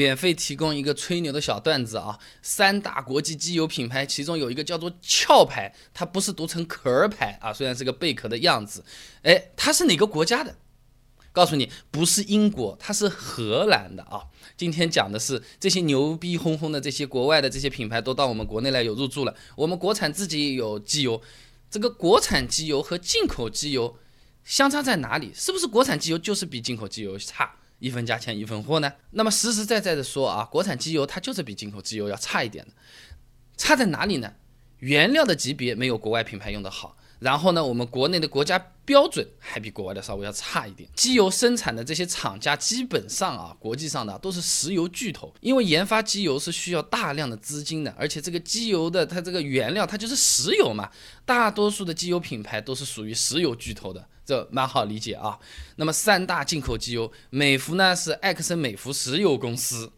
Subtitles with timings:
[0.00, 8.82] 免费提供一个吹牛的小段子啊，三大国际机油品牌，其中有一个叫做壳牌，它不是读成壳牌啊，虽然是个贝壳的样子，
[9.24, 10.56] 哎，它是哪个国家的？
[11.32, 14.24] 告诉你，不是英国，它是荷兰的啊。
[14.56, 21.20] 今天讲的是这些牛逼哄哄的这些国外的这些品牌都到我们国内来有入驻了，我们国产自己有机油，
[21.70, 23.98] 这个国产机油和进口机油
[24.44, 25.30] 相差在哪里？
[25.34, 27.54] 是不是国产机油就是比进口机油差？
[27.80, 28.92] 一分价钱一分货呢？
[29.10, 32.72] 那么实实在在的说啊，国产机油它就是比进口机油要差一点的，
[33.56, 34.32] 差在哪里呢？
[34.78, 36.96] 原料的级别没有国外品牌用的好。
[37.18, 40.88] 然后呢，我们国内的国家标准还比国外的稍微要差一点。
[40.94, 50.90] 机油生产的这些厂家基本上啊，国际上的都是石油巨头，因为研发机油是需要大量的资金的，而且这个机油的它这个原料它就是石油嘛，
[51.26, 55.36] 大多数的机油品牌都是属于石油巨头的，这蛮好理解啊。
[55.74, 59.90] 那么三大进口机油，美孚呢是埃克森美孚石油公司，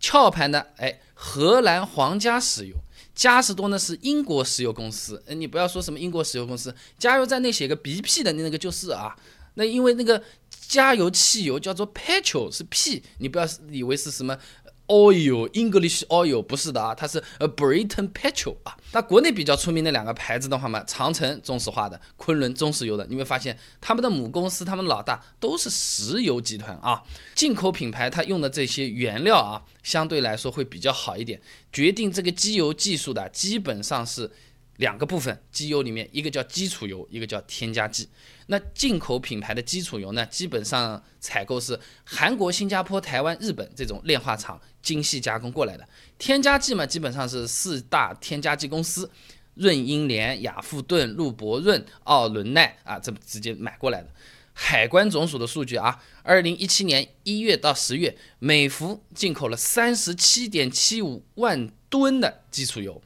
[0.00, 2.74] 壳牌呢，哎，荷兰皇家石油。
[3.14, 9.14] 嘉实多呢是英国石油公司，你不要说什么英国石油公司，加油站内写个 BP 的那个就是啊，
[9.54, 10.22] 那因为那个
[10.66, 14.38] 加油汽油叫做 petrol 是 P，你不要以为是什么。
[14.86, 18.76] Oil English Oil 不是的啊，它是呃 Britain Petrol 啊。
[18.92, 27.02] 那国内比较出名的两个牌子的话嘛，长城中石化的，昆仑中石油的，你会发现他们的母公司，他们老大都是石油集团啊。
[27.34, 31.40] 进口品牌它用的这些原料啊，相对来说会比较好一点。
[31.72, 34.30] 决定这个机油技术的基本上是。
[34.76, 38.08] 两个部分，机油里面一个叫基础油，一个叫添加剂。
[38.48, 45.88] 那进口品牌的基础油呢，基本上采购是韩国、新加坡、台湾、日本这种炼化厂精细加工过来的。
[46.18, 49.10] 添加剂嘛，基本上是四大添加剂公司，
[49.54, 54.08] 润英联、雅富顿、路博润、奥伦奈啊，这直接买过来的。
[54.52, 63.00] 海关总署的数据啊，二零一七年一月到十月，美孚进口了三十七点七五万吨的基础油。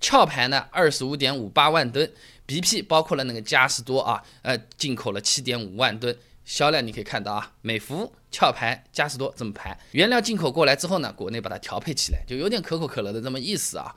[0.00, 2.10] 壳牌呢，二十五点五八万吨
[2.46, 13.94] ，BP 包括了那个嘉实多啊，呃，进口了七点五万吨，销量你可以看到啊，美孚、壳牌、嘉实多这么排，原料进口过来之后呢，国内把它调配起来，就有点可口可乐的这么意思啊。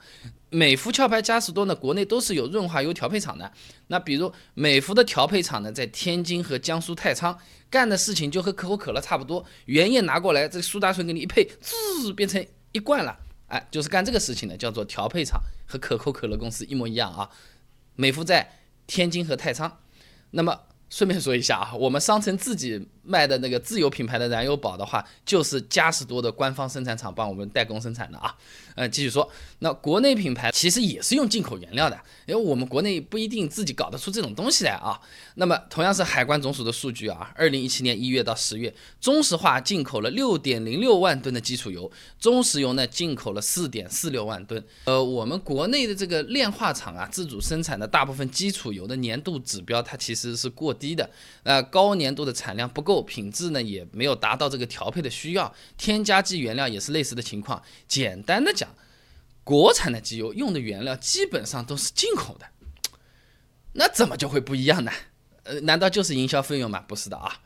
[0.48, 3.52] 美孚、壳牌、嘉实多呢，国内都是有润滑油调配厂的，
[3.86, 13.16] 那比如美孚的调配厂呢，在天津和江苏太仓干的事情就和可口可乐差不多，原液拿过来，这苏打水给你一配，滋，变成一罐了。
[13.50, 17.30] 哎，就是干这个事情的，叫做调配厂，和可口可乐公司一模一样啊。
[17.94, 18.50] 美孚在
[18.86, 19.80] 天津和太仓，
[20.30, 20.62] 那么。
[20.92, 28.34] 顺便说一下啊，我们商城自己卖的那个自有品牌的燃油宝的话，就是嘉实多的官方生产厂帮我们代工生产的啊。
[28.74, 34.98] 呃，继续说，那国内品牌其实也是用进口原料的，因为我们国内不一定自己搞得出这种东西来啊。
[35.34, 44.64] 那么同样是海关总署的数据啊，二零一七年一月到十月，中石化进口了六点零六万吨的基础油，中石油呢进口了四点四六万吨。
[44.84, 50.70] 呃，我们国内的这个炼化厂啊，自主生产的大部分基础油的年度指标，它其实是过。
[50.80, 51.10] 低的，
[51.42, 57.62] 呃，高粘度的产量不够，品质呢也没有达到这个调配的需要，添加剂原料也是类似的情况。
[57.88, 58.68] 简单的讲，
[59.44, 62.46] 国产的机油用的原料基本上都是进口的，
[63.72, 64.92] 那怎么就会不一样呢？
[65.44, 66.84] 呃，难道就是营销费用吗？
[66.86, 67.40] 不是的啊。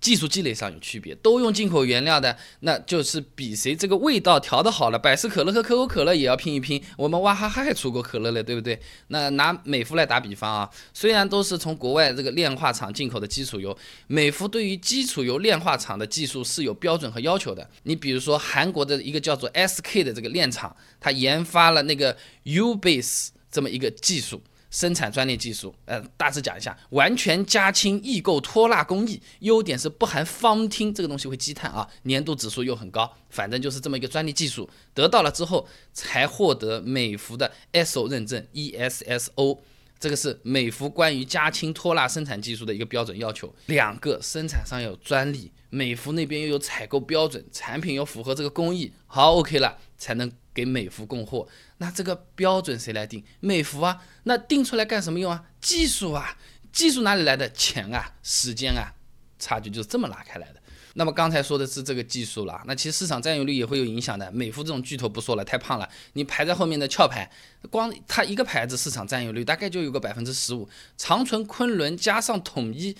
[0.00, 4.98] 技术积累上有区别，都用进口原料的，那就是比谁这个味道调的好了。
[4.98, 6.82] 百事可乐和可口可乐也要拼一拼。
[6.96, 8.80] 我们娃哈哈还出过可乐嘞，对不对？
[9.08, 13.76] 那拿美孚来打比方啊，虽然都是从国外这个炼化厂进口的基础油，
[14.06, 17.68] 美孚对于基础油炼化厂的技术是有标准和要求的。
[17.82, 24.40] 你比如说韩国的一个叫做 SK 的这个炼厂，它研发了那个 U-base 这么一个技术。
[24.70, 39.58] 生产专利技术，呃，大致讲一下，完全加氢异构脱蜡工艺，优点是不含芳烃，这个东西会积碳啊，粘度指数又很高，反正就是这么一个专利技术，得到了之后才获得美孚的 ESO 认证，ESSO，
[39.98, 50.30] 这个是美孚关于加氢脱蜡生产技术的一个标准要求，两个生产商有专利，美孚那边又有采购标准，产品要符合这个工艺，好，OK 了，才能。
[50.54, 51.46] 给美孚供货，
[51.76, 53.22] 那这个标准谁来定？
[53.38, 55.44] 美孚啊，那定出来干什么用啊？
[55.60, 56.36] 技术啊，
[56.72, 57.48] 技术哪里来的？
[57.52, 58.92] 钱啊，时间啊，
[59.38, 60.60] 差距就是这么拉开来的。
[60.94, 64.30] 那么刚才说的是这个技术了，那其实市场占有率也会有影响的。
[64.32, 67.30] 美孚这种巨头不说了，太胖了，你排在后面的壳牌，
[67.70, 72.96] 光它一个牌子市场占有率大概就有个百分之十五，长春、昆仑加上统一。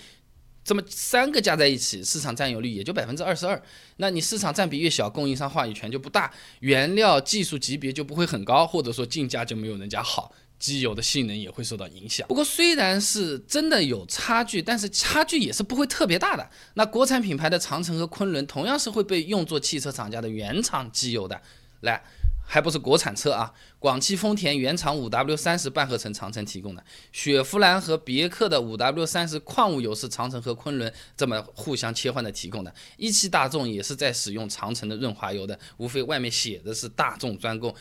[0.61, 3.59] 这么三个加在一起，市场占有率也就百分之二十二。
[3.97, 10.31] 那你市场占比越小，供应商话语权就不大，原料技术级别就不会很高，或者说进价就没有人家好。
[10.59, 12.27] 机油的性能也会受到影响。
[12.27, 16.47] 不过虽然是真的有差距，但是差距也是不会特别大的。
[16.75, 21.41] 那国产品牌的长城和昆仑同样是会被用作汽车厂家的原厂机油的。
[21.81, 22.03] 来。
[22.51, 23.53] 还不是国产车啊！
[23.77, 32.73] 广汽丰田原厂五 W 三十半合成长城提供的，雪佛兰和别克的五 W 三十矿物油是长城和昆仑这么互相切换的提供的。
[32.97, 37.71] 一汽大众也是在使用长城的润滑油的，无非外面写的是大众专供，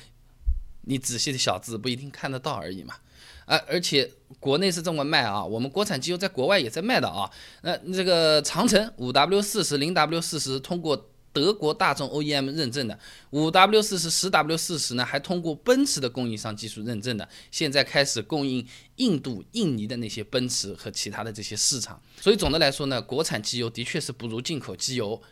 [0.89, 2.97] 你仔细的小字不一定看得到而已嘛。
[3.45, 7.31] 啊，而且国内是这么卖啊，我们国产机油在国外也在卖的啊。
[7.63, 11.11] 那这个长城五 W 四十零 W 四十通过。
[11.31, 12.99] 德国大众 OEM 认证的
[13.31, 22.01] 五 W 四十十 W 四十呢，还通过奔驰的供应商技术认证的，现在开始供应印度、印尼的那些奔驰和其他的这些市场。
[22.21, 25.23] 所以总的来说呢，国产机油的确是不如进口机油，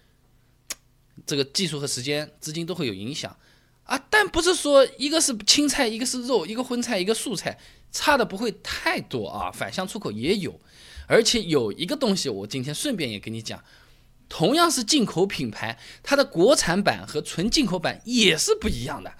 [1.27, 3.35] 这个技术和时间、资金都会有影响
[3.87, 4.01] 啊。
[4.11, 7.59] 但不是说一个是青菜，一个是肉，一个荤菜，一个素菜，
[7.91, 9.51] 差的不会太多啊。
[9.51, 10.61] 反向出口也有，
[11.07, 13.63] 而且有一个东西，我今天顺便也跟你讲。
[14.29, 19.13] 同样是进口品牌，它的国产版和纯进口版也是不一样的。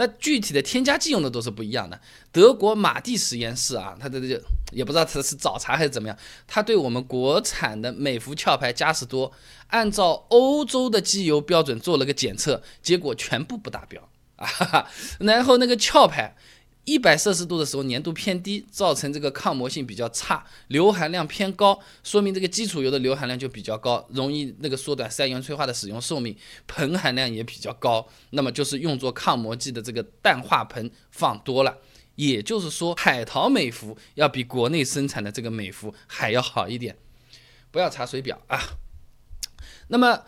[0.00, 2.00] 那具体的添加剂用的都是不一样的。
[2.32, 4.42] 德国马蒂实验室啊，他这个
[4.72, 6.16] 也不知道他是找茬还是怎么样，
[6.46, 9.30] 他对我们国产的美孚壳牌嘉实多，
[9.66, 14.88] 按照欧洲的机油标准做了个检测，结果全部不达标啊。
[15.18, 16.34] 然后那个壳牌。
[16.90, 31.78] 一百摄氏度的时候粘度偏低，造成这个抗磨性比较差，硫含量偏高，说明这个基础油的硫含量就比较高，容易那个缩短三元催化的使用寿命，硼含量也比较高，那么就是用作抗磨剂的这个氮化硼放多了，
[32.16, 36.96] 也就是说海淘美孚要比国内生产的这个美孚还要好一点，
[37.70, 38.58] 不要查水表啊，
[39.86, 40.24] 那么。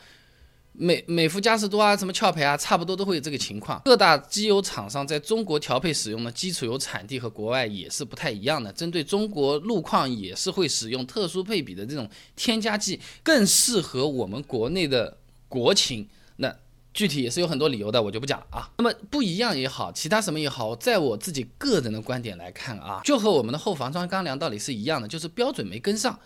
[0.75, 3.81] 美美孚嘉实多啊，什么壳牌啊，差不多都会有这个情况。
[3.85, 8.73] 各大机油厂商在中国调配使用的基础油产地和国外也是不太一样的。
[8.73, 16.09] 针对中国路况，也是会使用特殊配比的这种添加剂，更适合我们国内的国情。
[16.37, 16.55] 那
[16.95, 18.71] 具体也是有很多理由的，我就不讲了啊。
[18.79, 26.19] 那么不一样也好，其他什么也好，在我自己个人的观点来看啊，就和我们的后防撞钢梁道理是一样的，就是标准没跟上。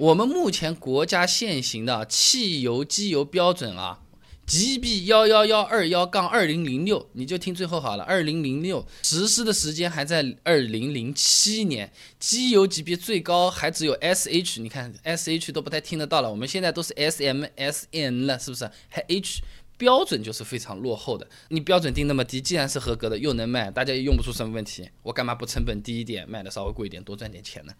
[0.00, 4.00] 我们目前国家现行的汽油机油标准啊
[4.46, 8.04] ，GB 幺幺幺二幺杠二零零六，你就听最后好了。
[8.04, 18.70] 二零零六实施的时间还在二零零七年，机油级别最高还只有 SH，你看 SH 都不太听得到了，我们现在都是 SMSN 了，是不是？
[18.88, 19.42] 还 H
[19.76, 21.28] 标准就是非常落后的。
[21.50, 27.74] 你标准定那么低，既然是合格的，又能卖，大家也用不出什么问题，我干嘛不成本低一点，卖的稍微贵一点，多赚点钱呢？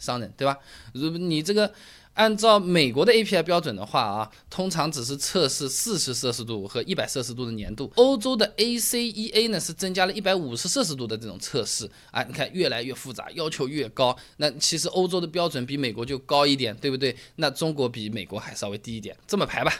[0.00, 0.58] 商人对吧？
[0.94, 1.72] 如你这个
[2.14, 7.90] 按照美国的 API 标准的话啊，通常只是测试四十摄氏度和一百摄氏度的粘度。
[7.94, 12.22] 欧洲的 ACEA 呢是增加了一百五十摄氏度的这种测试啊。
[12.24, 14.14] 你看越来越复杂，要求越高。
[14.38, 17.16] 那其实欧洲的标准比美国就高一点，对不对？
[17.36, 19.16] 那中国比美国还稍微低一点。
[19.26, 19.72] 这么排吧，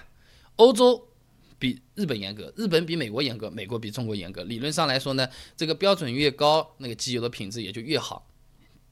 [0.56, 1.08] 欧洲
[1.58, 4.44] 比日本严格，日本比美国严格，美国比中国严格。
[4.44, 8.29] 理论上来说呢，这个标准越高，那个机油的品质也就越好。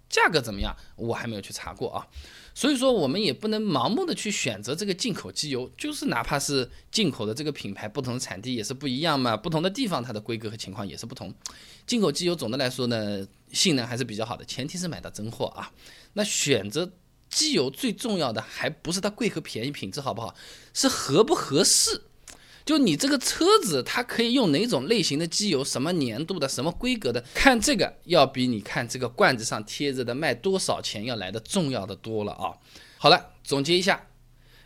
[0.09, 0.75] 价格怎么样？
[0.97, 2.07] 我还没有去查过啊，
[2.55, 11.33] 所以说我们也不能盲目的去选择这个进口机油，就是哪怕是进口的这个品牌，不同的产地也是不一样嘛，不同的地方它的规格和情况也是不同。
[11.87, 15.71] 进口机油总的来说呢，性能还是比较好的，前提是买到真货啊。
[16.15, 16.91] 那选择
[17.29, 20.35] 机油最重要的还不是它贵和便宜，品质好不好，
[20.73, 22.03] 是合不合适。
[22.69, 32.52] 就你这个车子，它可以用哪种类型的机油，什么年度的，什么规格的，看这个要比你看这个罐子上贴着的卖多少钱要来的重要的多了啊！
[32.99, 34.09] 好了，总结一下，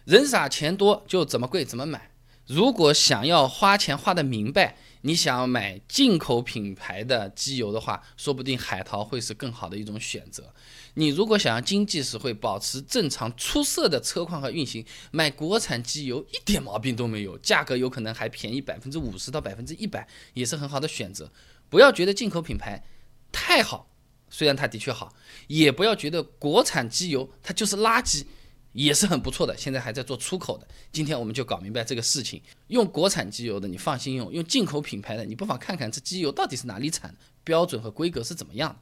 [0.05, 2.11] 人傻钱多就怎么贵怎么买。
[2.49, 4.77] 如果想要花钱花的明白。
[5.03, 10.55] 你想要买进口品牌的机油的话，说不定海淘会是更好的一种选择。
[10.95, 21.33] 你如果想要经济实惠、保持正常出色的车况和运行，买国产机油一点毛病都没有，价格有可能还便宜百分之五十到百分之一百，也是很好的选择。
[21.69, 22.85] 不要觉得进口品牌
[23.33, 23.91] 太好，
[24.31, 25.13] 虽然它的确好，
[25.49, 28.25] 也不要觉得国产机油它就是垃圾。
[28.73, 30.67] 也是很不错的，现在还在做出口的。
[30.91, 32.41] 今天我们就搞明白这个事情。
[32.69, 38.79] 用国产机油的你放心用，用进口品牌的你不妨看看这机油到底是哪里产的，标准和规格是怎么样。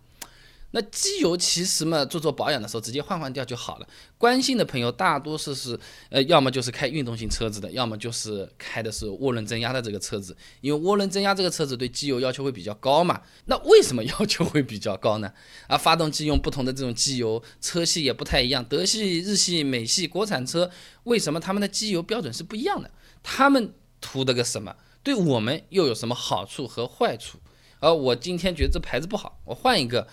[0.73, 3.89] 那机油其实嘛，做做保养的时候直接换换掉就好了。
[4.17, 5.79] 关心的朋友大多数是，
[6.11, 10.37] 呃，要么就是开运动型车子的，要么就是开的是涡轮增压的这个车子。
[10.61, 13.21] 因为涡轮增压这个车子对机油要求会比较高嘛。
[13.47, 15.33] 那为什么要求会比较高呢？
[15.67, 20.71] 啊，发动机用不同的这种机油，车系也不太一样，德系、日系、美系国产车
[21.05, 22.91] 为什么他们的机油标准是不一样的？
[23.23, 24.77] 他们图的个什么？
[25.03, 27.39] 对我们又有什么好处和坏处？
[27.81, 30.07] 而我今天觉得这牌子不好，我换一个，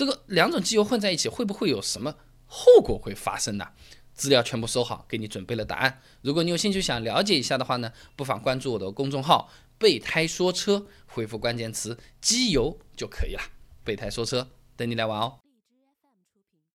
[0.00, 2.14] 这个两种机油混在一起会不会有什么
[2.46, 3.66] 后果会发生呢？
[4.14, 6.00] 资料全部收好，给你准备了答案。
[6.22, 13.42] 如果你有兴趣想了解一下的话呢，不妨关注我的公众号“备胎说车”，回复关键词“机油”就可以了。
[13.84, 15.38] 备胎说车，等你来玩哦。